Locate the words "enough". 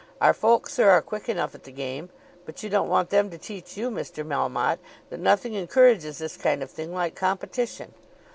1.29-1.53